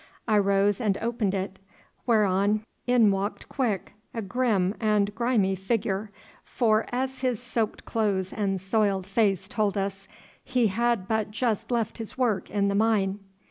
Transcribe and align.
I 0.27 0.39
rose 0.39 0.81
and 0.81 0.97
opened 0.97 1.35
it, 1.35 1.59
whereon 2.07 2.63
in 2.87 3.11
walked 3.11 3.47
Quick, 3.47 3.93
a 4.15 4.23
grim 4.23 4.73
and 4.79 5.13
grimy 5.13 5.53
figure, 5.53 6.09
for, 6.43 6.87
as 6.91 7.19
his 7.21 7.39
soaked 7.39 7.85
clothes 7.85 8.33
and 8.33 8.59
soiled 8.59 9.05
face 9.05 9.47
told 9.47 9.77
us, 9.77 10.07
he 10.43 10.65
had 10.69 11.07
but 11.07 11.29
just 11.29 11.69
left 11.69 11.99
his 11.99 12.17
work 12.17 12.49
in 12.49 12.67
the 12.67 12.73
mine. 12.73 13.19